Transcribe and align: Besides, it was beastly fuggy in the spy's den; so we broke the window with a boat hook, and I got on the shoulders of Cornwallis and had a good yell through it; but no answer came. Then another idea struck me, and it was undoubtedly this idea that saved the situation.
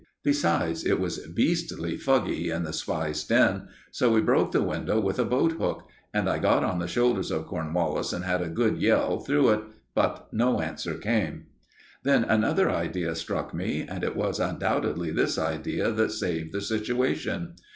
Besides, 0.23 0.83
it 0.83 0.99
was 0.99 1.27
beastly 1.27 1.95
fuggy 1.95 2.47
in 2.47 2.63
the 2.63 2.73
spy's 2.73 3.23
den; 3.23 3.67
so 3.91 4.11
we 4.11 4.19
broke 4.19 4.51
the 4.51 4.63
window 4.63 4.99
with 4.99 5.19
a 5.19 5.23
boat 5.25 5.51
hook, 5.59 5.87
and 6.11 6.27
I 6.27 6.39
got 6.39 6.63
on 6.63 6.79
the 6.79 6.87
shoulders 6.87 7.29
of 7.29 7.45
Cornwallis 7.45 8.11
and 8.11 8.25
had 8.25 8.41
a 8.41 8.49
good 8.49 8.81
yell 8.81 9.19
through 9.19 9.49
it; 9.51 9.61
but 9.93 10.27
no 10.33 10.59
answer 10.59 10.95
came. 10.95 11.45
Then 12.01 12.23
another 12.23 12.67
idea 12.71 13.13
struck 13.13 13.53
me, 13.53 13.85
and 13.87 14.03
it 14.03 14.15
was 14.15 14.39
undoubtedly 14.39 15.11
this 15.11 15.37
idea 15.37 15.91
that 15.91 16.11
saved 16.11 16.51
the 16.51 16.61
situation. 16.61 17.53